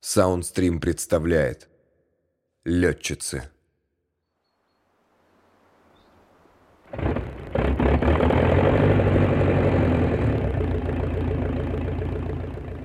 [0.00, 1.68] Саундстрим представляет
[2.64, 3.50] Летчицы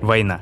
[0.02, 0.40] Война.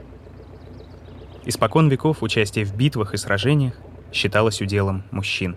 [1.44, 3.74] Испокон веков участие в битвах и сражениях
[4.10, 5.54] считалось уделом мужчин.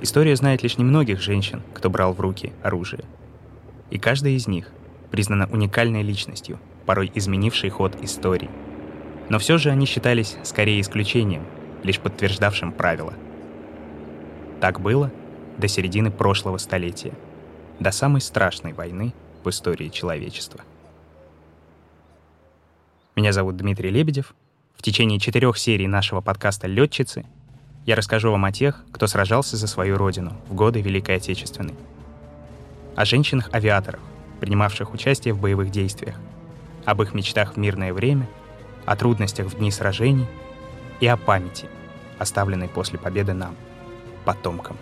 [0.00, 3.04] История знает лишь немногих женщин, кто брал в руки оружие.
[3.90, 4.72] И каждая из них
[5.12, 8.50] признана уникальной личностью, порой изменившей ход истории.
[9.28, 11.44] Но все же они считались скорее исключением,
[11.82, 13.12] лишь подтверждавшим правила.
[14.60, 15.10] Так было
[15.58, 17.12] до середины прошлого столетия,
[17.78, 19.12] до самой страшной войны
[19.44, 20.60] в истории человечества.
[23.16, 24.34] Меня зовут Дмитрий Лебедев.
[24.76, 27.26] В течение четырех серий нашего подкаста «Летчицы»
[27.84, 31.74] я расскажу вам о тех, кто сражался за свою родину в годы Великой Отечественной.
[32.94, 34.00] О женщинах-авиаторах,
[34.40, 36.14] принимавших участие в боевых действиях,
[36.84, 38.28] об их мечтах в мирное время,
[38.88, 40.26] о трудностях в дни сражений
[41.00, 41.66] и о памяти,
[42.18, 43.54] оставленной после победы нам,
[44.24, 44.78] потомкам.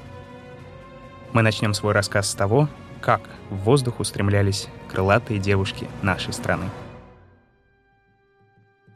[1.33, 2.69] Мы начнем свой рассказ с того,
[3.01, 6.71] как в воздух устремлялись крылатые девушки нашей страны.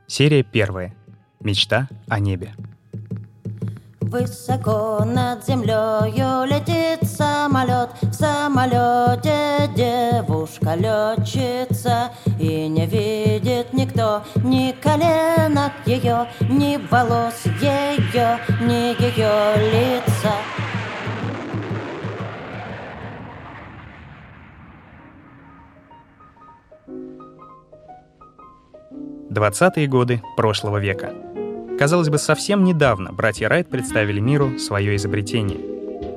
[0.06, 0.94] Серия первая.
[1.40, 2.54] Мечта о небе.
[4.10, 15.70] Высоко над землею летит самолет, в самолете девушка летчица, и не видит никто ни коленок
[15.86, 20.34] ее, ни волос ее, ни ее лица.
[29.30, 31.29] 20-е годы прошлого века.
[31.80, 35.58] Казалось бы, совсем недавно братья Райт представили миру свое изобретение.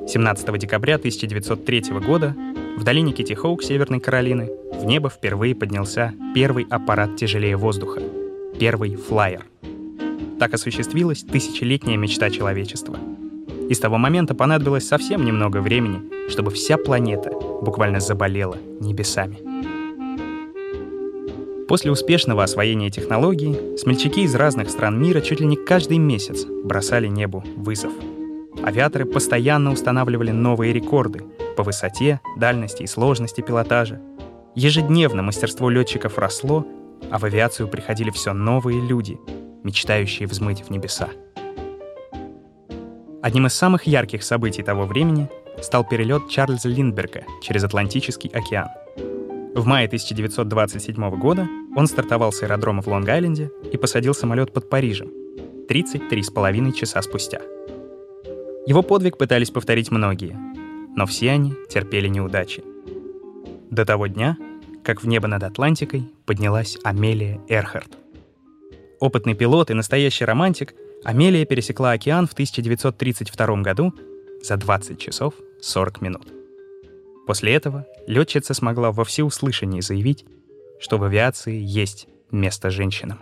[0.09, 2.35] 17 декабря 1903 года
[2.77, 8.01] в долине Китти-Хоук Северной Каролины в небо впервые поднялся первый аппарат тяжелее воздуха—
[8.59, 9.45] первый флайер.
[10.37, 12.97] Так осуществилась тысячелетняя мечта человечества.
[13.69, 17.31] И с того момента понадобилось совсем немного времени, чтобы вся планета
[17.61, 19.37] буквально заболела небесами.
[21.67, 27.07] После успешного освоения технологий смельчаки из разных стран мира чуть ли не каждый месяц бросали
[27.07, 27.91] небу вызов.
[28.63, 31.23] Авиаторы постоянно устанавливали новые рекорды
[31.55, 34.01] по высоте, дальности и сложности пилотажа.
[34.55, 36.65] Ежедневно мастерство летчиков росло,
[37.09, 39.17] а в авиацию приходили все новые люди,
[39.63, 41.09] мечтающие взмыть в небеса.
[43.21, 45.29] Одним из самых ярких событий того времени
[45.61, 48.67] стал перелет Чарльза Линдберга через Атлантический океан—
[49.55, 55.11] в мае 1927 года он стартовал с аэродрома в Лонг-Айленде и посадил самолет под Парижем
[55.69, 57.39] 33,5 часа спустя.
[58.65, 60.35] Его подвиг пытались повторить многие,
[60.95, 62.63] но все они терпели неудачи.
[63.69, 64.37] До того дня,
[64.83, 67.97] как в небо над Атлантикой поднялась Амелия Эрхард.
[68.99, 73.93] Опытный пилот и настоящий романтик, Амелия пересекла океан в 1932 году
[74.41, 76.42] за 20 часов 40 минут.
[77.25, 80.25] После этого летчица смогла во всеуслышание заявить,
[80.79, 83.19] что в авиации есть место женщинам.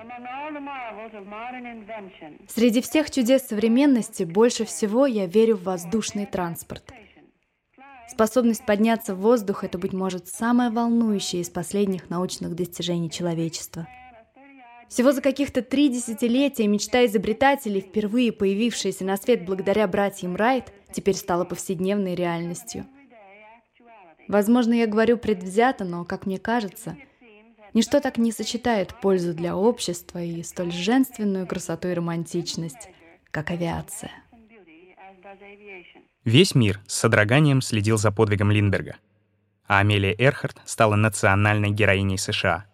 [2.48, 6.92] Среди всех чудес современности больше всего я верю в воздушный транспорт.
[8.10, 13.88] Способность подняться в воздух— это, быть может, самое волнующее из последних научных достижений человечества.
[14.90, 21.16] Всего за каких-то три десятилетия мечта изобретателей, впервые появившаяся на свет благодаря братьям Райт, теперь
[21.16, 22.86] стала повседневной реальностью—
[24.32, 26.96] Возможно, я говорю предвзято, но, как мне кажется,
[27.74, 32.88] ничто так не сочетает пользу для общества и столь женственную красоту и романтичность,
[33.30, 34.12] как авиация.
[36.24, 38.96] Весь мир с содроганием следил за подвигом Линдберга,
[39.68, 42.68] а Амелия Эрхард стала национальной героиней США.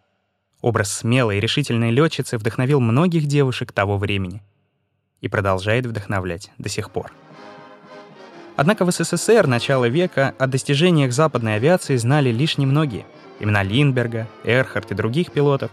[0.62, 4.44] Образ смелой и решительной летчицы вдохновил многих девушек того времени
[5.22, 7.12] и продолжает вдохновлять до сих пор.
[8.58, 13.06] Однако в СССР начала века о достижениях западной авиации знали лишь немногие.
[13.40, 15.70] Имена Линдберга, Эрхард и других пилотов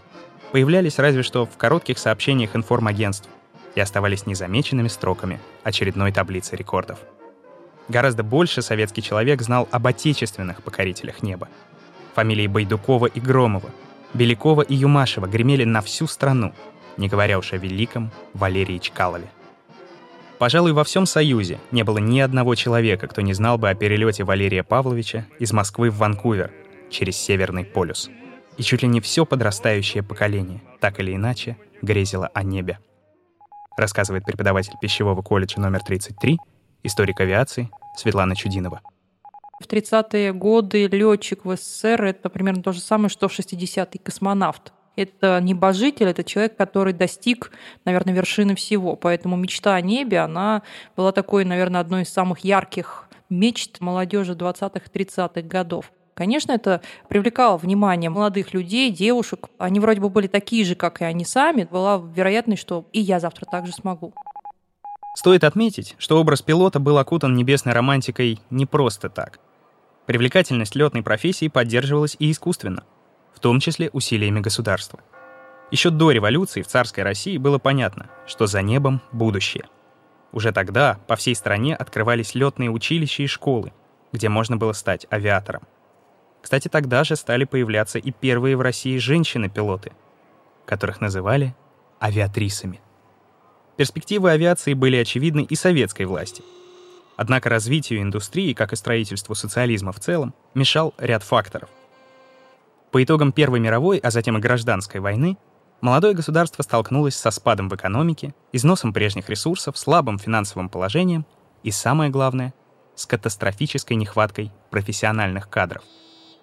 [0.51, 3.27] появлялись разве что в коротких сообщениях информагентств
[3.73, 6.99] и оставались незамеченными строками очередной таблицы рекордов.
[7.89, 11.49] Гораздо больше советский человек знал об отечественных покорителях неба.
[12.13, 13.71] Фамилии Байдукова и Громова,
[14.13, 16.53] Белякова и Юмашева гремели на всю страну,
[16.97, 19.27] не говоря уж о великом Валерии Чкалове.
[20.37, 24.25] Пожалуй, во всем Союзе не было ни одного человека, кто не знал бы о перелете
[24.25, 26.51] Валерия Павловича из Москвы в Ванкувер
[26.89, 28.09] через Северный полюс.
[28.57, 32.79] И чуть ли не все подрастающее поколение, так или иначе, грезило о небе.
[33.77, 36.37] Рассказывает преподаватель пищевого колледжа номер 33,
[36.83, 38.81] историк авиации Светлана Чудинова.
[39.61, 44.73] В 30-е годы летчик в СССР— это примерно то же самое, что в 60-е космонавт.
[44.95, 47.51] Это небожитель, это человек, который достиг,
[47.83, 48.95] наверное, вершины всего.
[48.95, 50.61] Поэтому мечта о небе, она
[50.95, 55.91] была такой, наверное, одной из самых ярких мечт молодежи 20-х, 30-х годов.
[56.13, 59.49] Конечно, это привлекало внимание молодых людей, девушек.
[59.57, 61.67] Они вроде бы были такие же, как и они сами.
[61.69, 64.13] Была вероятность, что и я завтра также смогу.
[65.17, 69.39] Стоит отметить, что образ пилота был окутан небесной романтикой не просто так.
[70.05, 72.83] Привлекательность летной профессии поддерживалась и искусственно,
[73.35, 74.99] в том числе усилиями государства.
[75.71, 79.65] Еще до революции в царской России было понятно, что за небом будущее.
[80.31, 83.73] Уже тогда по всей стране открывались летные училища и школы,
[84.11, 85.63] где можно было стать авиатором.
[86.41, 89.91] Кстати, тогда же стали появляться и первые в России женщины-пилоты,
[90.65, 91.55] которых называли
[92.01, 92.81] авиатрисами.
[93.77, 96.43] Перспективы авиации были очевидны и советской власти.
[97.17, 101.69] Однако развитию индустрии, как и строительству социализма в целом, мешал ряд факторов.
[102.95, 105.37] По итогам Первой мировой, а затем и гражданской войны,
[105.81, 111.25] молодое государство столкнулось со спадом в экономике, износом прежних ресурсов, слабым финансовым положением
[111.61, 112.53] и, самое главное,
[112.95, 115.83] с катастрофической нехваткой профессиональных кадров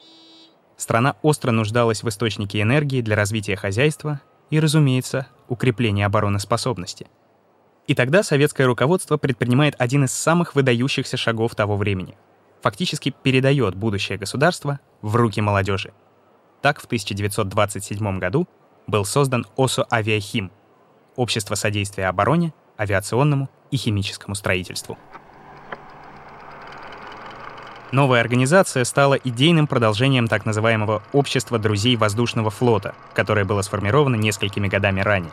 [0.76, 4.20] —Страна остро нуждалась в источнике энергии для развития хозяйства
[4.50, 7.06] и, разумеется, укрепления обороноспособности.
[7.86, 12.18] И тогда советское руководство предпринимает один из самых выдающихся шагов того времени.
[12.60, 15.94] Фактически передает будущее государства в руки молодежи.
[16.62, 18.48] Так в 1927 году
[18.86, 20.50] был создан ОСО «Авиахим»—
[21.16, 24.96] Общество содействия обороне, авиационному и химическому строительству.
[27.90, 34.68] Новая организация стала идейным продолжением так называемого «Общества друзей воздушного флота», которое было сформировано несколькими
[34.68, 35.32] годами ранее.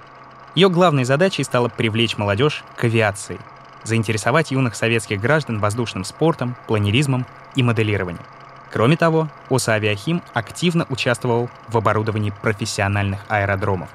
[0.56, 3.40] Ее главной задачей стало привлечь молодежь к авиации,
[3.86, 8.26] заинтересовать юных советских граждан воздушным спортом, планеризмом и моделированием.
[8.72, 13.90] Кроме того, ОСА «Авиахим» активно участвовал в оборудовании профессиональных аэродромов.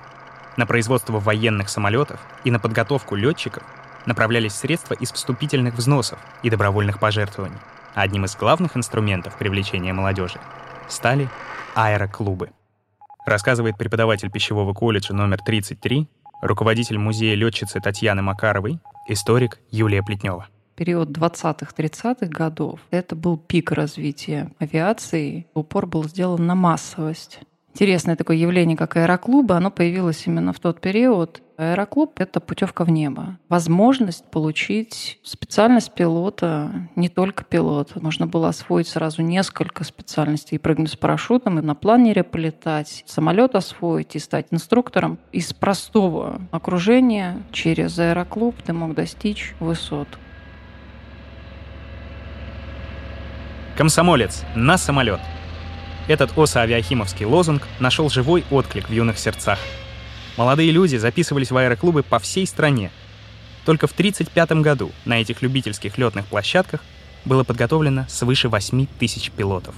[0.57, 3.63] На производство военных самолетов и на подготовку летчиков
[4.07, 7.57] направлялись средства из вступительных взносов и добровольных пожертвований.
[7.95, 10.39] Одним из главных инструментов привлечения молодежи
[10.89, 11.29] стали
[11.75, 12.51] аэроклубы.
[13.27, 16.09] Рассказывает преподаватель пищевого колледжа номер 33,
[16.43, 20.49] руководитель музея летчицы Татьяны Макаровой, историк Юлия Плетнева.
[20.77, 25.47] Период 20-30-х годов— это был пик развития авиации.
[25.55, 27.41] Упор был сделан на массовость
[27.75, 31.43] интересное такое явление, как аэроклубы, оно появилось именно в тот период.
[31.57, 33.39] Аэроклуб— это путевка в небо.
[33.49, 38.01] Возможность получить специальность пилота, не только пилота.
[38.01, 40.57] Можно было освоить сразу несколько специальностей.
[40.57, 45.19] И прыгнуть с парашютом, и на планере полетать, самолет освоить и стать инструктором.
[45.33, 50.09] Из простого окружения через аэроклуб ты мог достичь высот.
[53.77, 55.21] Комсомолец на самолет—
[56.07, 59.59] этот осо-авиахимовский лозунг нашел живой отклик в юных сердцах.
[60.37, 62.91] Молодые люди записывались в аэроклубы по всей стране.
[63.65, 66.81] Только в 1935 году на этих любительских летных площадках
[67.25, 69.75] было подготовлено свыше 8 тысяч пилотов.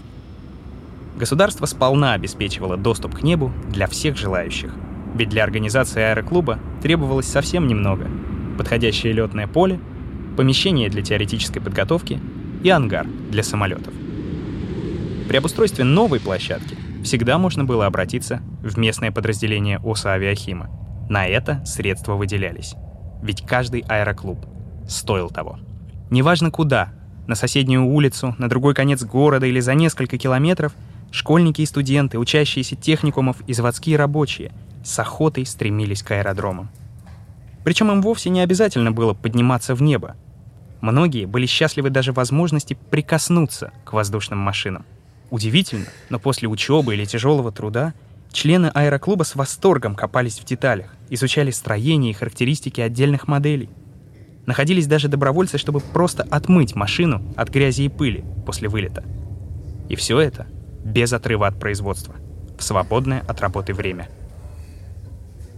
[1.16, 4.75] Государство сполна обеспечивало доступ к небу для всех желающих.
[5.14, 8.10] Ведь для организации аэроклуба требовалось совсем немного.
[8.58, 9.78] Подходящее летное поле,
[10.37, 12.20] помещение для теоретической подготовки
[12.66, 13.94] и ангар для самолетов.
[15.28, 20.68] При обустройстве новой площадки всегда можно было обратиться в местное подразделение ОСА «Авиахима».
[21.08, 22.74] На это средства выделялись.
[23.22, 24.44] Ведь каждый аэроклуб
[24.88, 25.60] стоил того.
[26.10, 26.88] Неважно куда,
[27.29, 30.72] на соседнюю улицу, на другой конец города или за несколько километров,
[31.12, 34.50] школьники и студенты, учащиеся техникумов и заводские рабочие
[34.84, 36.70] с охотой стремились к аэродромам.
[37.62, 40.17] Причем им вовсе не обязательно было подниматься в небо.
[40.86, 44.86] Многие были счастливы даже возможности прикоснуться к воздушным машинам.
[45.31, 47.93] Удивительно, но после учебы или тяжелого труда
[48.31, 53.69] члены аэроклуба с восторгом копались в деталях, изучали строение и характеристики отдельных моделей.
[54.46, 59.02] Находились даже добровольцы, чтобы просто отмыть машину от грязи и пыли после вылета.
[59.88, 60.46] И все это
[60.84, 62.14] без отрыва от производства,
[62.56, 64.08] в свободное от работы время.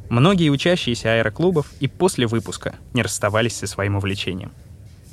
[0.08, 4.52] Многие учащиеся аэроклубов и после выпуска не расставались со своим увлечением.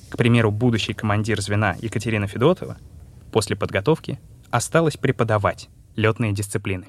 [0.09, 2.77] К примеру, будущий командир звена Екатерина Федотова
[3.31, 4.19] после подготовки
[4.50, 6.88] осталось преподавать летные дисциплины.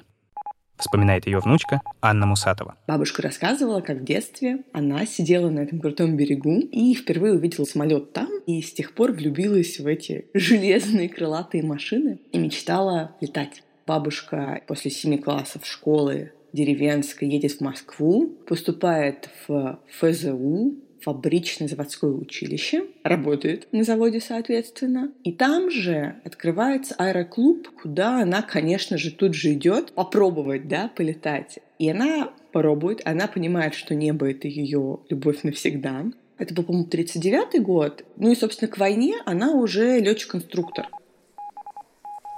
[0.77, 2.75] Вспоминает ее внучка Анна Мусатова.
[2.87, 8.13] Бабушка рассказывала, как в детстве она сидела на этом крутом берегу и впервые увидела самолет
[8.13, 13.63] там, и с тех пор влюбилась в эти железные крылатые машины и мечтала летать.
[13.87, 22.85] Бабушка после семи классов школы деревенской едет в Москву, поступает в ФЗУ, фабричное заводское училище,
[23.03, 25.11] работает на заводе, соответственно.
[25.23, 31.59] И там же открывается аэроклуб, куда она, конечно же, тут же идет попробовать, да, полетать.
[31.79, 36.05] И она пробует, она понимает, что небо— это ее любовь навсегда.
[36.37, 38.03] Это был, по-моему, 39 год.
[38.15, 40.87] Ну и, собственно, к войне она уже летчик-конструктор.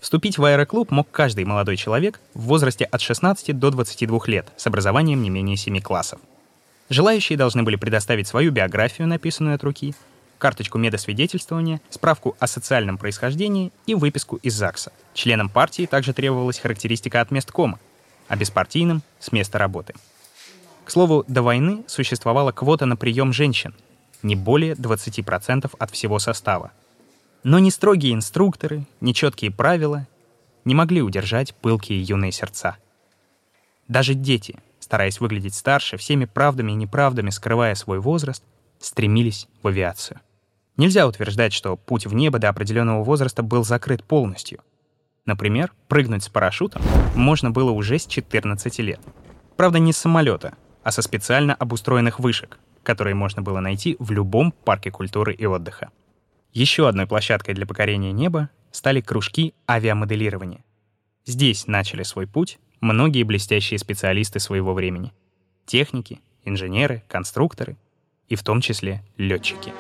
[0.02, 4.66] Вступить в аэроклуб мог каждый молодой человек в возрасте от 16 до 22 лет с
[4.66, 6.22] образованием не менее 7 классов.
[6.90, 9.94] Желающие должны были предоставить свою биографию, написанную от руки,
[10.40, 14.92] карточку медосвидетельствования, справку о социальном происхождении и выписку из ЗАГСа.
[15.14, 17.80] Членам партии также требовалась характеристика от месткома,
[18.28, 19.94] а беспартийным— с места работы.
[20.84, 23.76] К слову, до войны существовала квота на прием женщин,
[24.24, 26.72] не более 20% от всего состава.
[27.44, 30.08] Но ни строгие инструкторы, ни четкие правила
[30.66, 32.78] не могли удержать пылкие юные сердца.
[33.88, 34.58] Даже дети,
[34.90, 38.44] стараясь выглядеть старше, всеми правдами и неправдами скрывая свой возраст,
[38.80, 40.20] стремились в авиацию.
[40.78, 44.62] Нельзя утверждать, что путь в небо до определенного возраста был закрыт полностью.
[45.28, 46.82] Например, прыгнуть с парашютом
[47.14, 49.00] можно было уже с 14 лет.
[49.58, 54.52] Правда, не с самолета, а со специально обустроенных вышек, которые можно было найти в любом
[54.52, 55.92] парке культуры и отдыха.
[56.52, 60.64] Еще одной площадкой для покорения неба стали кружки авиамоделирования.
[61.28, 65.14] Здесь начали свой путь многие блестящие специалисты своего времени.
[65.66, 67.78] Техники, инженеры, конструкторы
[68.28, 69.74] и в том числе летчики.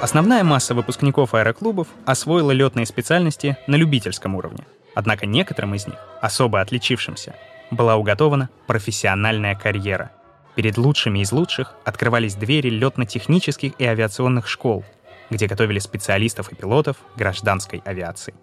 [0.00, 4.64] Основная масса выпускников аэроклубов освоила летные специальности на любительском уровне.
[4.94, 7.34] Однако некоторым из них, особо отличившимся,
[7.72, 10.12] была уготована профессиональная карьера.
[10.54, 14.84] Перед лучшими из лучших открывались двери летно-технических и авиационных школ,
[15.30, 18.34] где готовили специалистов и пилотов гражданской авиации.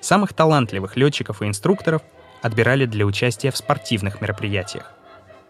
[0.00, 2.02] Самых талантливых летчиков и инструкторов
[2.42, 4.92] отбирали для участия в спортивных мероприятиях.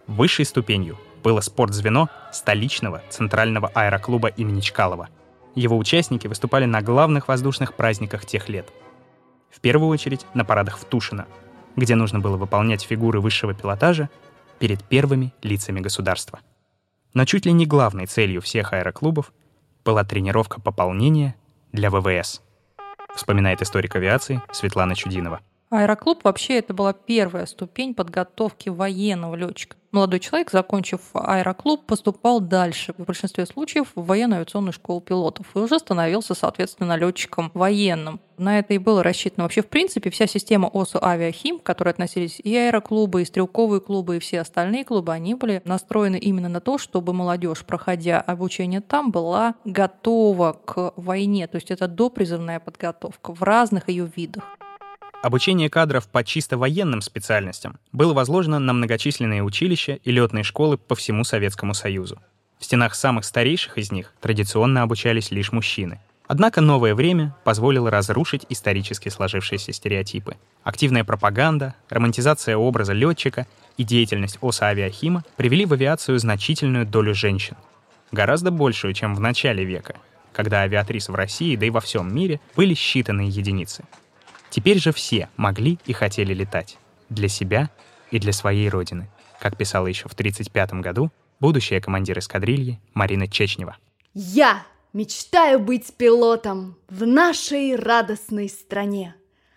[0.07, 5.09] Высшей ступенью было спортзвено столичного центрального аэроклуба имени Чкалова.
[5.55, 8.71] Его участники выступали на главных воздушных праздниках тех лет.
[9.51, 11.27] В первую очередь на парадах в Тушино,
[11.75, 14.09] где нужно было выполнять фигуры высшего пилотажа
[14.57, 16.39] перед первыми лицами государства.
[17.13, 19.31] Но чуть ли не главной целью всех аэроклубов
[19.83, 21.35] была тренировка пополнения
[21.71, 22.41] для ВВС,
[23.15, 25.41] вспоминает историк авиации Светлана Чудинова.
[25.69, 29.77] Аэроклуб вообще это была первая ступень подготовки военного летчика.
[29.91, 35.59] Молодой человек, закончив аэроклуб, поступал дальше, в большинстве случаев, в военную авиационную школу пилотов и
[35.59, 38.19] уже становился, соответственно, летчиком военным.
[38.37, 42.39] На это и было рассчитано вообще, в принципе, вся система ОСУ «Авиахим», к которой относились
[42.39, 46.79] и аэроклубы, и стрелковые клубы, и все остальные клубы, они были настроены именно на то,
[46.79, 51.47] чтобы молодежь, проходя обучение там, была готова к войне.
[51.47, 54.58] То есть это допризывная подготовка в разных ее видах.
[55.21, 60.95] Обучение кадров по чисто военным специальностям было возложено на многочисленные училища и летные школы по
[60.95, 62.19] всему Советскому Союзу.
[62.57, 65.99] В стенах самых старейших из них традиционно обучались лишь мужчины.
[66.27, 70.37] Однако новое время позволило разрушить исторически сложившиеся стереотипы.
[70.63, 73.45] Активная пропаганда, романтизация образа летчика
[73.75, 77.57] и деятельность ОСА «Авиахима» привели в авиацию значительную долю женщин.
[78.13, 79.97] Гораздо большую, чем в начале века,
[80.31, 83.83] когда авиатрис в России, да и во всем мире, были считанные единицы—
[84.49, 86.77] Теперь же все могли и хотели летать.
[87.09, 87.69] Для себя
[88.11, 93.77] и для своей родины, как писала еще в 1935 году будущая командир эскадрильи Марина Чечнева.
[94.13, 99.15] «Я мечтаю быть пилотом в нашей радостной стране,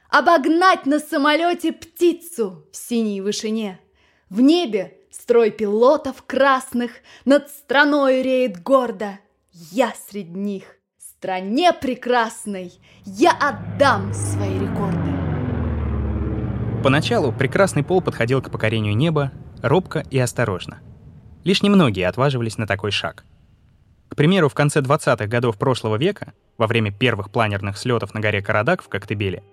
[0.08, 3.80] обогнать на самолете птицу в синей вышине.
[4.28, 6.92] В небе строй пилотов красных
[7.24, 9.18] над страной реет гордо.
[9.52, 10.78] Я среди них
[11.22, 12.72] стране прекрасной
[13.04, 15.12] я отдам свои рекорды.
[16.82, 19.30] Поначалу прекрасный пол подходил к покорению неба
[19.62, 20.80] робко и осторожно.
[21.44, 23.24] Лишь немногие отваживались на такой шаг.
[24.08, 28.42] К примеру, в конце 20-х годов прошлого века, во время первых планерных слетов на горе
[28.42, 29.44] Карадак в Коктебеле,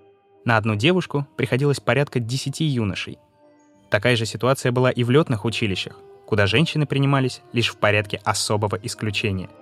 [0.46, 3.20] на одну девушку приходилось порядка 10 юношей.
[3.92, 8.76] Такая же ситуация была и в летных училищах, куда женщины принимались лишь в порядке особого
[8.82, 9.50] исключения—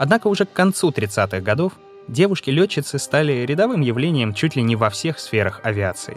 [0.00, 1.74] Однако уже к концу 30-х годов
[2.08, 6.16] девушки-летчицы стали рядовым явлением чуть ли не во всех сферах авиации.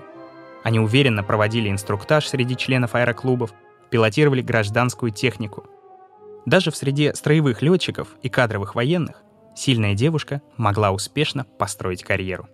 [0.63, 3.53] Они уверенно проводили инструктаж среди членов аэроклубов,
[3.89, 5.65] пилотировали гражданскую технику.
[6.45, 9.21] Даже в среде строевых летчиков и кадровых военных
[9.53, 12.47] сильная девушка могла успешно построить карьеру.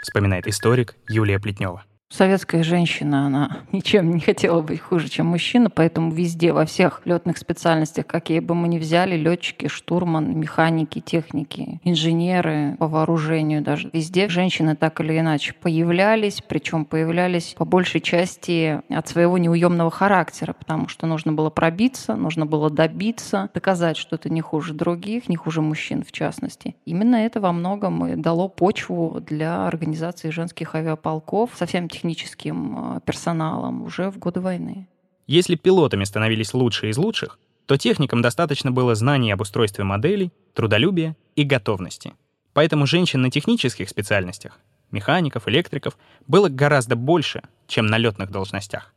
[0.00, 1.84] Вспоминает историк Юлия Плетнева.
[2.12, 7.38] Советская женщина, она ничем не хотела быть хуже, чем мужчина, поэтому везде, во всех летных
[7.38, 14.28] специальностях, какие бы мы ни взяли, летчики, штурман, механики, техники, инженеры по вооружению даже, везде
[14.28, 20.88] женщины так или иначе появлялись, причем появлялись по большей части от своего неуемного характера, потому
[20.88, 25.62] что нужно было пробиться, нужно было добиться, доказать, что ты не хуже других, не хуже
[25.62, 26.76] мужчин в частности.
[26.84, 34.10] Именно это во многом дало почву для организации женских авиаполков совсем техническим э, персоналом уже
[34.10, 34.88] в годы войны.
[35.28, 41.16] Если пилотами становились лучшие из лучших, то техникам достаточно было знаний об устройстве моделей, трудолюбия
[41.36, 42.14] и готовности.
[42.54, 44.58] Поэтому женщин на технических специальностях,
[44.90, 48.92] механиков, электриков, было гораздо больше, чем на летных должностях.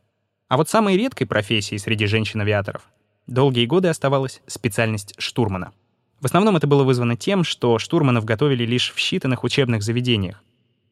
[0.48, 2.82] А вот самой редкой профессией среди женщин-авиаторов
[3.28, 5.72] долгие годы оставалась специальность штурмана.
[6.20, 10.42] В основном это было вызвано тем, что штурманов готовили лишь в считанных учебных заведениях,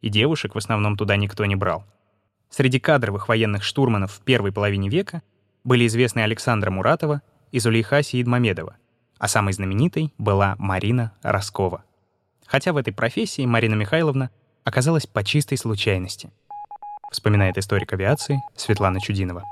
[0.00, 1.84] и девушек в основном туда никто не брал.
[2.56, 5.22] Среди кадровых военных штурманов в первой половине века
[5.64, 7.20] были известны Александра Муратова
[7.50, 8.76] и Зулейха Сиидмамедова,
[9.18, 11.82] а самой знаменитой была Марина Роскова.
[12.46, 14.30] Хотя в этой профессии Марина Михайловна
[14.62, 16.30] оказалась по чистой случайности,
[17.10, 19.42] вспоминает историк авиации Светлана Чудинова.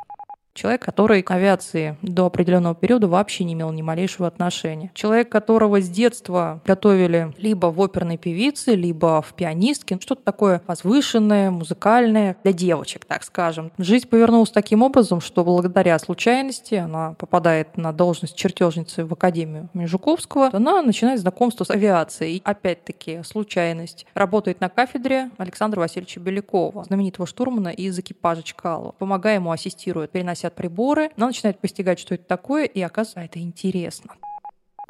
[0.54, 4.90] Человек, который к авиации до определенного периода вообще не имел ни малейшего отношения.
[4.94, 9.98] Человек, которого с детства готовили либо в оперной певице, либо в пианистке.
[10.00, 13.72] Что-то такое возвышенное, музыкальное для девочек, так скажем.
[13.78, 20.50] Жизнь повернулась таким образом, что благодаря случайности она попадает на должность чертежницы в Академию Жуковского.
[20.52, 22.42] Она начинает знакомство с авиацией.
[22.44, 24.06] Опять-таки, случайность.
[24.14, 28.94] Работает на кафедре Александра Васильевича Белякова, знаменитого штурмана из экипажа Чкалова.
[28.98, 33.38] Помогая ему, ассистирует, перенося висят приборы, она начинает постигать, что это такое, и оказывается, это
[33.40, 34.14] интересно.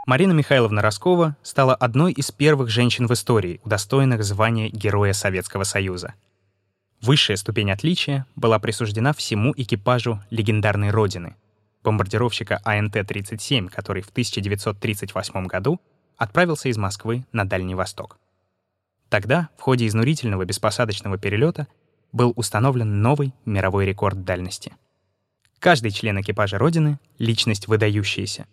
[0.06, 6.14] Марина Михайловна Роскова стала одной из первых женщин в истории, удостоенных звания Героя Советского Союза.
[7.00, 11.37] Высшая ступень отличия была присуждена всему экипажу легендарной «Родины»—
[11.85, 15.80] бомбардировщика АНТ-37, который в 1938 году
[16.16, 18.18] отправился из Москвы на Дальний Восток.
[19.09, 21.66] Тогда, в ходе изнурительного беспосадочного перелета,
[22.12, 24.73] был установлен новый мировой рекорд дальности—
[25.62, 28.47] Каждый член экипажа «Родины»— личность выдающаяся.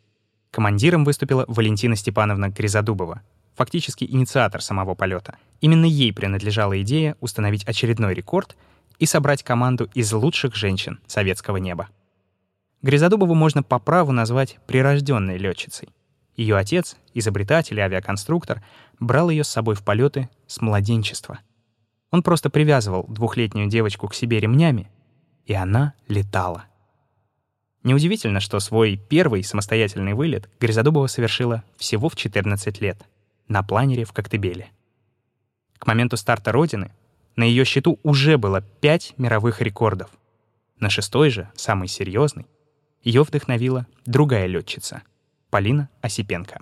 [0.52, 3.24] Командиром выступила Валентина Степановна Гризодубова,
[3.56, 5.38] фактически инициатор самого полета.
[5.60, 8.56] Именно ей принадлежала идея установить очередной рекорд
[9.00, 11.90] и собрать команду из лучших женщин советского неба.
[12.84, 15.90] Гризодубову можно по праву назвать прирожденной летчицей.
[16.36, 18.64] Ее отец, изобретатель и авиаконструктор,
[19.00, 21.40] брал ее с собой в полеты с младенчества.
[22.12, 24.92] Он просто привязывал двухлетнюю девочку к себе ремнями,
[25.48, 26.66] и она летала.
[27.84, 33.02] Неудивительно, что свой первый самостоятельный вылет Грязодубова совершила всего в 14 лет
[33.48, 34.70] на планере в Коктебеле.
[35.78, 36.92] К моменту старта «Родины»
[37.38, 40.10] на ее счету уже было пять мировых рекордов.
[40.78, 42.48] На шестой же, самый серьезный,
[43.02, 45.04] ее вдохновила другая летчица—
[45.50, 46.62] Полина Осипенко.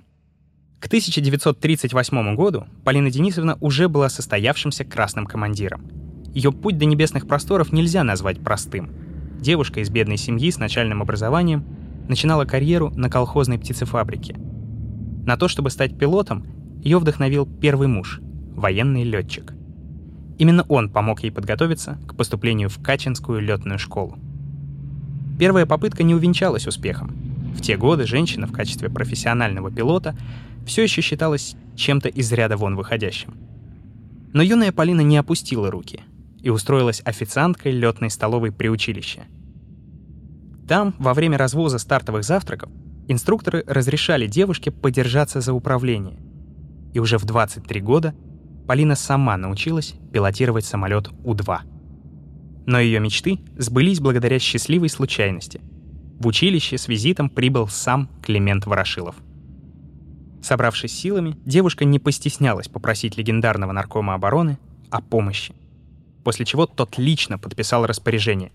[0.80, 5.90] К 1938 году Полина Денисовна уже была состоявшимся красным командиром.
[6.32, 8.94] Ее путь до небесных просторов нельзя назвать простым—
[9.40, 11.64] Девушка из бедной семьи с начальным образованием
[12.08, 14.36] начинала карьеру на колхозной птицефабрике.
[15.26, 16.46] На то, чтобы стать пилотом,
[16.82, 18.20] ее вдохновил первый муж—
[18.56, 19.54] военный летчик.
[20.40, 24.18] Именно он помог ей подготовиться к поступлению в Качинскую летную школу.
[25.38, 27.16] Первая попытка не увенчалась успехом.
[27.56, 30.16] В те годы женщина в качестве профессионального пилота
[30.66, 33.36] все еще считалась чем-то из ряда вон выходящим.
[34.34, 36.02] Но юная Полина не опустила руки—
[36.42, 39.24] и устроилась официанткой летной столовой при училище.
[40.68, 42.70] Там, во время развоза стартовых завтраков,
[43.08, 46.20] инструкторы разрешали девушке подержаться за управление.
[46.94, 48.14] И уже в 23 года
[48.68, 51.60] Полина сама научилась пилотировать самолет У-2.
[52.66, 55.62] Но ее мечты сбылись благодаря счастливой случайности.
[56.20, 59.16] В училище с визитом прибыл сам Климент Ворошилов.
[60.42, 64.58] Собравшись силами, девушка не постеснялась попросить легендарного наркома обороны
[64.90, 65.56] о помощи
[66.28, 68.52] после чего тот лично подписал распоряжение.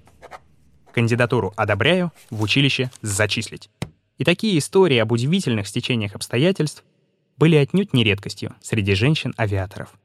[0.92, 3.70] Кандидатуру одобряю, в училище зачислить.
[4.18, 6.84] И такие истории об удивительных стечениях обстоятельств
[7.38, 9.98] были отнюдь не редкостью среди женщин-авиаторов.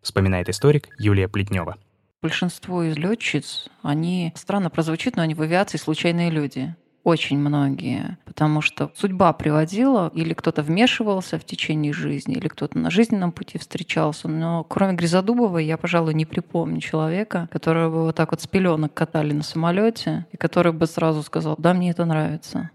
[0.00, 1.76] Вспоминает историк Юлия Плетнева.
[2.22, 8.60] Большинство из летчиц, они, странно прозвучит, но они в авиации случайные люди очень многие, потому
[8.60, 14.26] что судьба приводила, или кто-то вмешивался в течение жизни, или кто-то на жизненном пути встречался.
[14.26, 18.92] Но кроме Гризодубова я, пожалуй, не припомню человека, которого бы вот так вот с пеленок
[18.92, 22.70] катали на самолете, и который бы сразу сказал, да, мне это нравится.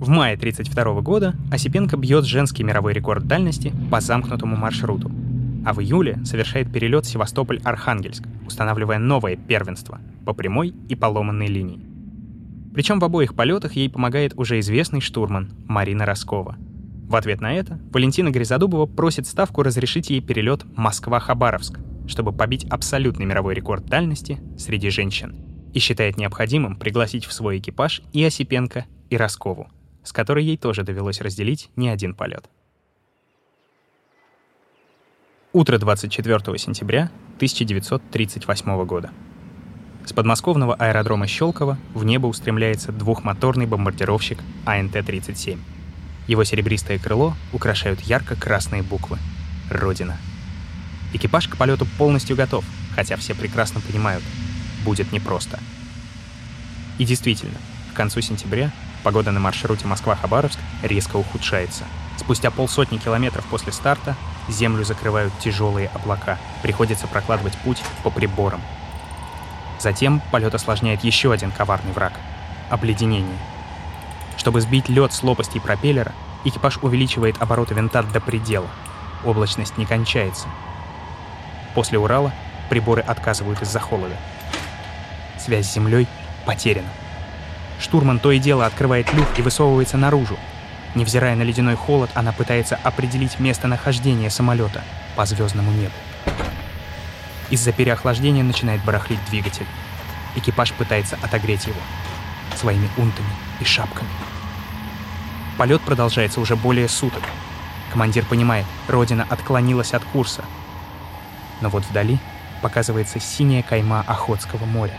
[0.00, 5.10] В мае 1932 года Осипенко бьет женский мировой рекорд дальности по замкнутому маршруту.
[5.64, 11.87] а в июле совершает перелет Севастополь-Архангельск, устанавливая новое первенство по прямой и поломанной линии.
[12.78, 16.54] Причем в обоих полетах ей помогает уже известный штурман Марина Роскова.
[17.08, 23.26] В ответ на это Валентина Гризодубова просит Ставку разрешить ей перелет Москва-Хабаровск, чтобы побить абсолютный
[23.26, 29.16] мировой рекорд дальности среди женщин, и считает необходимым пригласить в свой экипаж и Осипенко, и
[29.16, 29.68] Роскову,
[30.04, 32.48] с которой ей тоже довелось разделить не один полет.
[35.52, 39.10] Утро 24 сентября 1938 года.
[40.08, 45.58] С подмосковного аэродрома Щелково в небо устремляется двухмоторный бомбардировщик АНТ-37.
[46.26, 49.18] Его серебристое крыло украшают ярко-красные буквы
[49.68, 50.16] «Родина».
[51.12, 54.24] Экипаж к полету полностью готов, хотя все прекрасно понимают,
[54.82, 55.60] будет непросто.
[56.96, 57.58] И действительно,
[57.92, 61.84] к концу сентября погода на маршруте Москва-Хабаровск резко ухудшается.
[62.16, 64.16] Спустя полсотни километров после старта
[64.48, 68.62] землю закрывают тяжелые облака, приходится прокладывать путь по приборам.
[69.78, 72.12] Затем полет осложняет еще один коварный враг—
[72.70, 73.38] обледенение.
[74.36, 76.12] Чтобы сбить лед с лопастей пропеллера,
[76.44, 78.68] экипаж увеличивает обороты винта до предела.
[79.24, 80.48] Облачность не кончается.
[81.74, 82.32] После Урала
[82.70, 84.16] приборы отказывают из-за холода.
[85.38, 86.06] Связь с землей
[86.44, 86.88] потеряна.
[87.80, 90.36] Штурман то и дело открывает люк и высовывается наружу.
[90.94, 94.82] Невзирая на ледяной холод, она пытается определить местонахождение самолета
[95.14, 95.92] по звездному небу.
[97.50, 99.66] Из-за переохлаждения начинает барахлить двигатель.
[100.36, 101.80] Экипаж пытается отогреть его
[102.56, 103.28] своими унтами
[103.60, 104.08] и шапками.
[105.56, 107.22] Полет продолжается уже более суток.
[107.90, 110.44] Командир понимает, Родина отклонилась от курса.
[111.60, 112.18] Но вот вдали
[112.60, 114.98] показывается синяя кайма Охотского моря.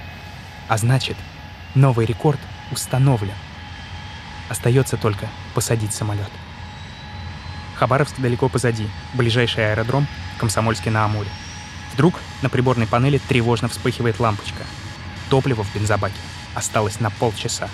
[0.68, 1.18] А значит,
[1.76, 2.40] новый рекорд
[2.72, 3.36] установлен.
[4.50, 6.30] Остается только посадить самолет.
[7.76, 10.08] Хабаровск далеко позади, ближайший аэродром—
[10.40, 11.30] Комсомольский на Амуре.
[12.00, 14.64] Вдруг на приборной панели тревожно вспыхивает лампочка.
[15.30, 16.16] Топливо в бензобаке
[16.56, 17.68] осталось на полчаса.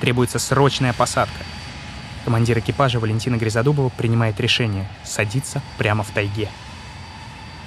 [0.00, 1.44] Требуется срочная посадка.
[2.24, 6.48] Командир экипажа Валентина Гризодубова принимает решение садиться прямо в тайге.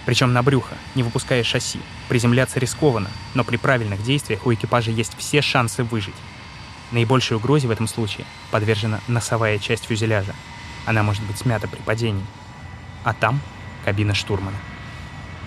[0.06, 1.80] Причем на брюхо, не выпуская шасси.
[2.10, 6.14] Приземляться рискованно, но при правильных действиях у экипажа есть все шансы выжить.
[6.92, 10.36] Наибольшей угрозе в этом случае подвержена носовая часть фюзеляжа.
[10.86, 12.26] Она может быть смята при падении.
[13.06, 13.40] А там
[13.86, 14.58] кабина штурмана.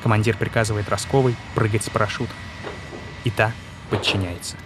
[0.02, 2.32] Командир приказывает Росковой прыгать с парашюта.
[3.24, 3.52] И та
[3.90, 4.56] подчиняется.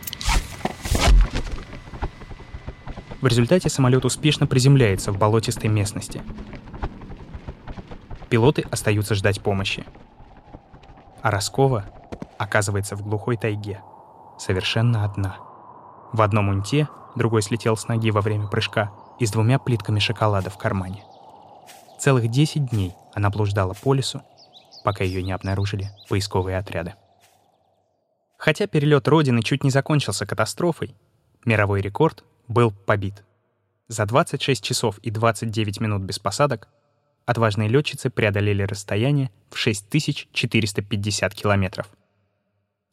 [3.20, 6.22] В результате самолет успешно приземляется в болотистой местности.
[8.28, 9.84] Пилоты остаются ждать помощи.
[11.22, 11.84] А Роскова
[12.38, 13.80] оказывается в глухой тайге,
[14.38, 15.36] совершенно одна.
[16.12, 18.90] В одном унте другой слетел с ноги во время прыжка
[19.20, 21.04] и с двумя плитками шоколада в кармане.
[22.00, 24.22] Целых 10 дней она блуждала по лесу,
[24.84, 26.94] пока ее не обнаружили поисковые отряды.
[28.38, 30.96] Хотя перелет Родины чуть не закончился катастрофой,
[31.44, 33.24] мировой рекорд был побит.
[33.88, 36.68] За 26 часов и 29 минут без посадок
[37.24, 41.88] отважные летчицы преодолели расстояние в 6450 километров.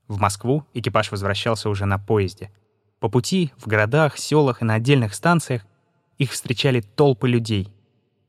[0.07, 2.51] В Москву экипаж возвращался уже на поезде.
[2.99, 5.65] По пути, в городах, селах и на отдельных станциях
[6.17, 7.73] их встречали толпы людей.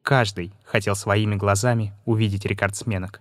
[0.02, 3.20] Каждый хотел своими глазами увидеть рекордсменок.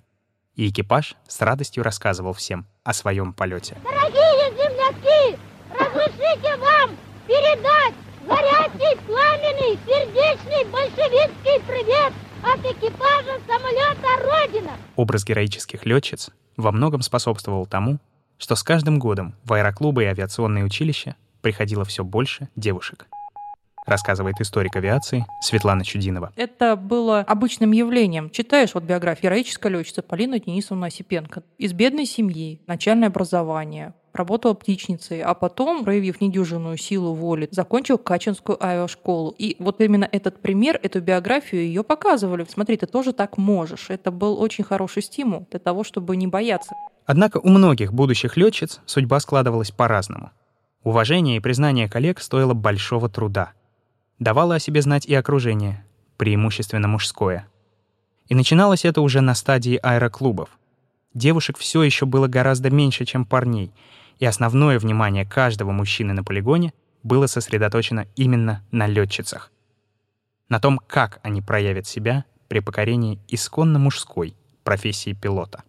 [0.60, 3.78] И экипаж с радостью рассказывал всем о своем полете.
[3.82, 5.40] Дорогие земляки,
[5.72, 7.94] разрешите вам передать
[8.28, 12.12] горячий, пламенный, сердечный большевистский привет
[12.44, 14.72] от экипажа самолета «Родина».
[14.98, 18.00] Образ героических летчиц во многом способствовал тому,
[18.38, 23.08] что с каждым годом в аэроклубы и авиационные училища приходило все больше девушек
[23.90, 26.32] рассказывает историк авиации Светлана Чудинова.
[26.36, 28.30] Это было обычным явлением.
[28.30, 31.44] Читаешь вот биографию героической летчицы Полина Денисовна Осипенко.
[31.58, 38.64] Из бедной семьи, начальное образование, работала птичницей, а потом, проявив недюжинную силу воли, закончил Качинскую
[38.64, 39.36] авиашколу.
[39.38, 42.46] И вот именно этот пример, эту биографию ее показывали.
[42.50, 43.90] Смотри, ты тоже так можешь.
[43.90, 46.74] Это был очень хороший стимул для того, чтобы не бояться.
[47.06, 50.32] Однако у многих будущих летчиц судьба складывалась по-разному.
[50.84, 53.54] Уважение и признание коллег стоило большого труда.
[54.20, 55.86] Давало о себе знать и окружение,
[56.18, 57.48] преимущественно мужское.
[58.28, 60.50] И начиналось это уже на стадии аэроклубов.
[61.14, 63.72] Девушек все еще было гораздо меньше, чем парней,
[64.20, 69.52] и основное внимание каждого мужчины на полигоне было сосредоточено именно на летчицах.
[70.50, 75.64] На том, как они проявят себя при покорении исконно мужской профессии пилота.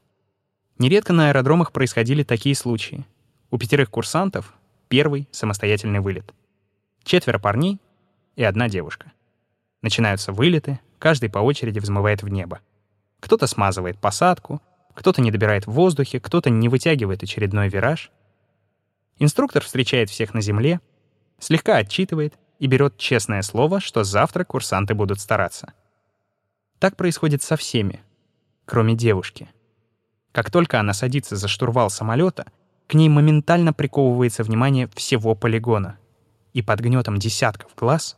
[0.79, 3.07] Нередко на аэродромах происходили такие случаи.
[3.53, 4.55] У пятерых курсантов
[4.89, 6.35] первый самостоятельный вылет.
[7.05, 7.79] Четверо парней
[8.41, 9.13] и одна девушка.
[9.83, 12.61] Начинаются вылеты, каждый по очереди взмывает в небо.
[13.21, 14.63] Кто-то смазывает посадку,
[14.95, 18.11] кто-то не добирает в воздухе, кто-то не вытягивает очередной вираж.
[19.19, 20.81] Инструктор встречает всех на земле,
[21.39, 25.75] слегка отчитывает и берет честное слово, что завтра курсанты будут стараться.
[26.79, 28.01] Так происходит со всеми,
[28.65, 29.51] кроме девушки.
[30.33, 32.47] Как только она садится за штурвал самолета,
[32.87, 35.99] к ней моментально приковывается внимание всего полигона.
[36.55, 38.17] И под гнетом десятков глаз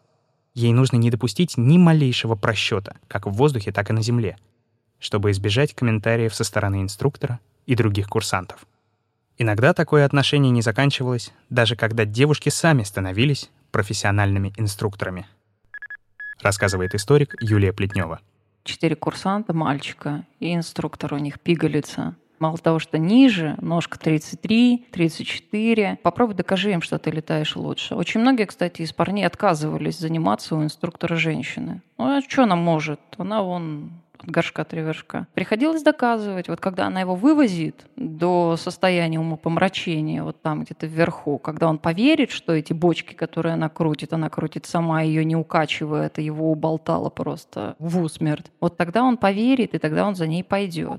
[0.54, 4.36] ей нужно не допустить ни малейшего просчета, как в воздухе, так и на земле—
[5.02, 8.64] чтобы избежать комментариев со стороны инструктора и других курсантов.
[9.36, 15.26] Иногда такое отношение не заканчивалось, даже когда девушки сами становились профессиональными инструкторами.
[16.40, 18.20] Рассказывает историк Юлия Плетнева.
[18.62, 22.14] Четыре курсанта, мальчика, и инструктор у них пигалица.
[22.42, 26.00] Мало того, что ниже, ножка 33, 34.
[26.02, 27.94] Попробуй докажи им, что ты летаешь лучше.
[27.94, 31.82] Очень многие, кстати, из парней отказывались заниматься у инструктора женщины.
[31.98, 32.98] Ну, а что она может?
[33.16, 35.28] Она вон от горшка три вершка.
[35.34, 41.68] Приходилось доказывать, вот когда она его вывозит до состояния умопомрачения, вот там где-то вверху, когда
[41.68, 46.20] он поверит, что эти бочки, которые она крутит, она крутит сама, ее не укачивая, это
[46.20, 48.50] его уболтало просто в усмерть.
[48.60, 50.98] Вот тогда он поверит, и тогда он за ней пойдет.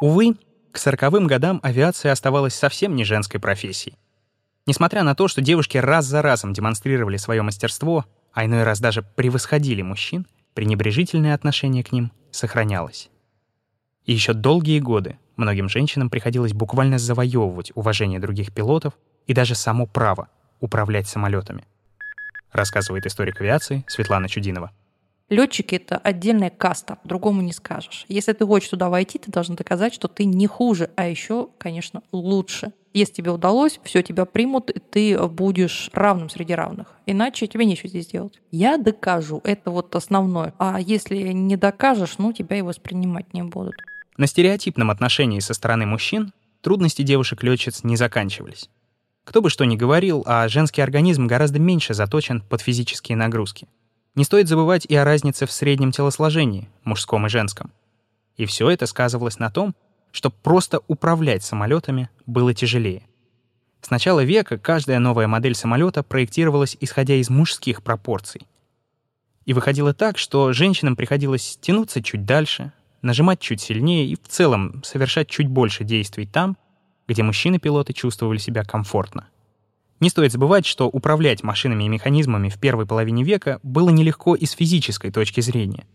[0.00, 0.36] Увы,
[0.74, 3.96] к сороковым годам авиация оставалась совсем не женской профессией.
[4.66, 9.02] Несмотря на то, что девушки раз за разом демонстрировали свое мастерство, а иной раз даже
[9.02, 13.08] превосходили мужчин, пренебрежительное отношение к ним сохранялось.
[14.04, 18.94] И еще долгие годы многим женщинам приходилось буквально завоевывать уважение других пилотов
[19.28, 21.68] и даже само право управлять самолетами.
[22.50, 24.72] Рассказывает историк авиации Светлана Чудинова.
[25.30, 28.04] Летчики это отдельная каста, другому не скажешь.
[28.08, 32.02] Если ты хочешь туда войти, ты должен доказать, что ты не хуже, а еще, конечно,
[32.12, 32.72] лучше.
[32.92, 36.94] Если тебе удалось, все тебя примут, и ты будешь равным среди равных.
[37.06, 38.40] Иначе тебе нечего здесь делать.
[38.52, 40.54] Я докажу, это вот основное.
[40.58, 43.74] А если не докажешь, ну, тебя и воспринимать не будут.
[44.16, 48.70] На стереотипном отношении со стороны мужчин трудности девушек-летчиц не заканчивались.
[49.24, 53.66] Кто бы что ни говорил, а женский организм гораздо меньше заточен под физические нагрузки.
[54.14, 57.72] Не стоит забывать и о разнице в среднем телосложении, мужском и женском.
[58.36, 59.74] И все это сказывалось на том,
[60.12, 63.02] что просто управлять самолетами было тяжелее.
[63.80, 68.46] С начала века каждая новая модель самолета проектировалась исходя из мужских пропорций.
[69.46, 72.72] И выходило так, что женщинам приходилось тянуться чуть дальше,
[73.02, 76.56] нажимать чуть сильнее и в целом совершать чуть больше действий там,
[77.08, 79.28] где мужчины-пилоты чувствовали себя комфортно.
[80.00, 84.44] Не стоит забывать, что управлять машинами и механизмами в первой половине века было нелегко и
[84.44, 85.86] с физической точки зрения.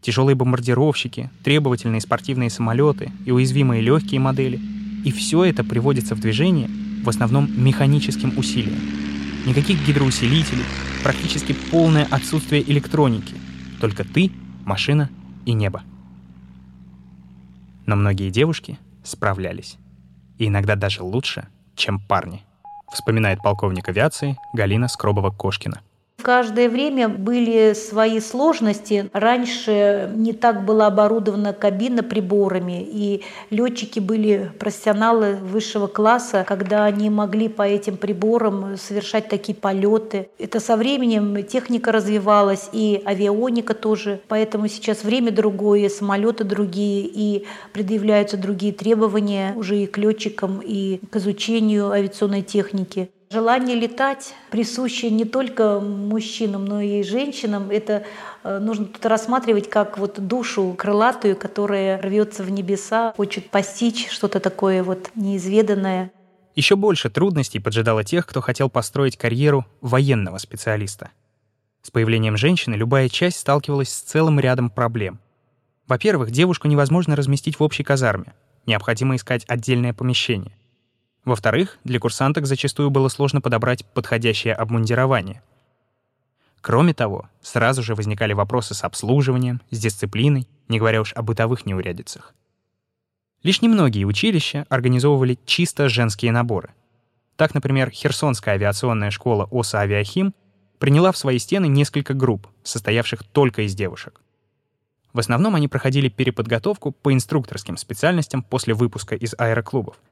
[0.00, 4.60] Тяжелые бомбардировщики, требовательные спортивные самолеты и уязвимые легкие модели.
[5.04, 6.70] И все это приводится в движение
[7.02, 8.78] в основном механическим усилием.
[9.44, 10.64] Никаких гидроусилителей,
[11.02, 13.34] практически полное отсутствие электроники.
[13.80, 14.30] Только ты,
[14.64, 15.10] машина
[15.46, 15.82] и небо.
[17.86, 19.78] Но многие девушки справлялись.
[20.38, 22.42] И иногда даже лучше, чем парни
[22.92, 25.80] вспоминает полковник авиации Галина Скробова-Кошкина.
[26.18, 29.08] В каждое время были свои сложности.
[29.12, 37.08] Раньше не так была оборудована кабина приборами, и летчики были профессионалы высшего класса, когда они
[37.08, 40.28] могли по этим приборам совершать такие полеты.
[40.40, 44.20] Это со временем техника развивалась, и авионика тоже.
[44.26, 50.98] Поэтому сейчас время другое, самолеты другие, и предъявляются другие требования уже и к летчикам, и
[51.10, 53.08] к изучению авиационной техники.
[53.30, 57.70] Желание летать присуще не только мужчинам, но и женщинам.
[57.70, 58.04] Это
[58.42, 64.40] э, нужно тут рассматривать как вот душу крылатую, которая рвется в небеса, хочет постичь что-то
[64.40, 66.10] такое вот неизведанное.
[66.54, 71.10] Еще больше трудностей поджидало тех, кто хотел построить карьеру военного специалиста.
[71.82, 75.20] С появлением женщины любая часть сталкивалась с целым рядом проблем.
[75.86, 78.32] Во-первых, девушку невозможно разместить в общей казарме.
[78.64, 80.57] Необходимо искать отдельное помещение.
[81.28, 85.42] Во-вторых, для курсанток зачастую было сложно подобрать подходящее обмундирование.
[86.62, 91.66] Кроме того, сразу же возникали вопросы с обслуживанием, с дисциплиной, не говоря уж о бытовых
[91.66, 92.34] неурядицах.
[93.42, 96.70] Лишь немногие училища организовывали чисто женские наборы.
[97.36, 100.32] Так, например, Херсонская авиационная школа ОСА «Авиахим»
[100.78, 104.22] приняла в свои стены несколько групп, состоявших только из девушек.
[105.12, 109.98] В основном они проходили переподготовку по инструкторским специальностям после выпуска из аэроклубов—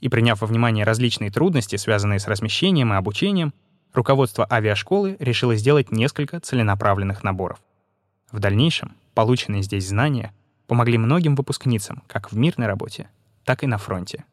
[0.00, 3.52] и приняв во внимание различные трудности, связанные с размещением и обучением,
[3.92, 7.58] руководство авиашколы решило сделать несколько целенаправленных наборов.
[8.32, 10.32] В дальнейшем полученные здесь знания
[10.66, 13.08] помогли многим выпускницам как в мирной работе,
[13.44, 14.24] так и на фронте,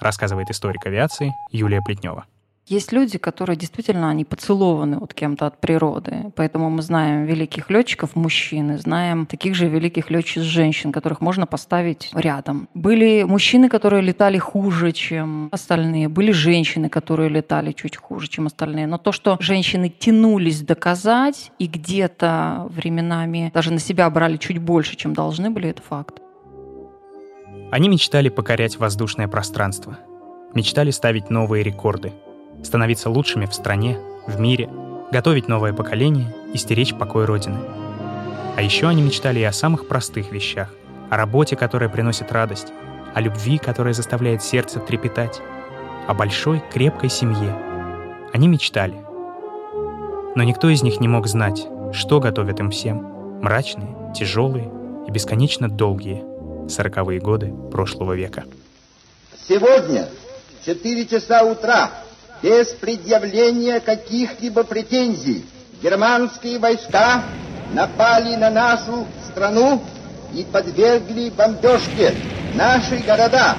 [0.00, 2.26] рассказывает историк авиации Юлия Плетнева.
[2.66, 6.32] Есть люди, которые действительно они поцелованы вот кем-то от природы.
[6.36, 11.46] Поэтому мы знаем великих летчиков мужчин и знаем таких же великих летчиц женщин, которых можно
[11.46, 12.68] поставить рядом.
[12.74, 16.08] Были мужчины, которые летали хуже, чем остальные.
[16.08, 18.86] Были женщины, которые летали чуть хуже, чем остальные.
[18.86, 24.94] Но то, что женщины тянулись доказать и где-то временами даже на себя брали чуть больше,
[24.94, 26.20] чем должны были, это факт.
[27.72, 29.98] Они мечтали покорять воздушное пространство.
[30.54, 32.12] Мечтали ставить новые рекорды—
[32.64, 34.68] становиться лучшими в стране, в мире,
[35.10, 37.58] готовить новое поколение и стеречь покой Родины.
[38.56, 40.68] А еще они мечтали и о самых простых вещах,
[41.08, 42.68] о работе, которая приносит радость,
[43.14, 45.40] о любви, которая заставляет сердце трепетать,
[46.06, 47.56] о большой, крепкой семье.
[48.32, 48.94] Они мечтали.
[50.36, 52.98] Но никто из них не мог знать, что готовят им всем
[53.42, 54.70] мрачные, тяжелые
[55.08, 56.24] и бесконечно долгие
[56.68, 58.44] сороковые годы прошлого века.
[59.48, 60.08] Сегодня,
[60.60, 61.90] в 4 часа утра,
[62.42, 65.44] без предъявления каких-либо претензий
[65.82, 67.24] германские войска
[67.72, 69.82] напали на нашу страну
[70.34, 72.14] и подвергли бомбежке
[72.54, 73.56] наши города.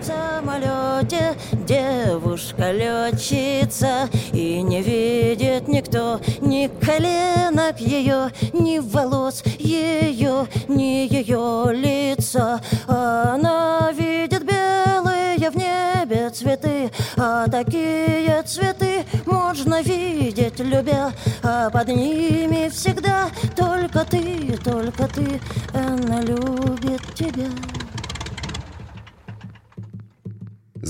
[0.00, 11.08] В самолете девушка летчица И не видит никто ни коленок ее Ни волос ее, ни
[11.10, 12.60] ее лица
[17.54, 21.12] такие цветы можно видеть, любя
[21.44, 25.40] А под ними всегда только ты, только ты
[25.72, 27.46] Она любит тебя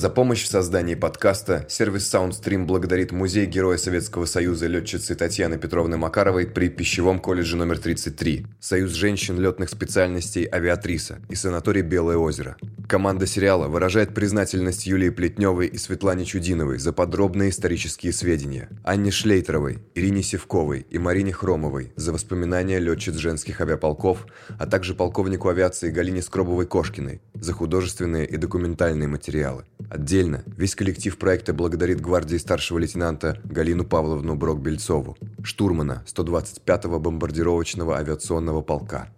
[0.05, 5.97] За помощь в создании подкаста сервис SoundStream благодарит Музей Героя Советского Союза летчицы Татьяны Петровны
[5.97, 12.59] Макаровой при Пищевом колледже номер 33, Союз женщин летных специальностей «Авиатриса» и санаторий «Белое озеро».
[12.87, 19.79] Команда сериала выражает признательность Юлии Плетневой и Светлане Чудиновой за подробные исторические сведения, Анне Шлейтеровой,
[19.95, 24.27] Ирине Севковой и Марине Хромовой за воспоминания летчиц женских авиаполков,
[24.59, 29.64] а также полковнику авиации Галине Скробовой-Кошкиной за художественные и документальные материалы.
[29.95, 38.61] Отдельно весь коллектив проекта благодарит гвардии старшего лейтенанта Галину Павловну Брок-Бельцову, штурмана 125-го бомбардировочного авиационного
[38.61, 39.11] полка,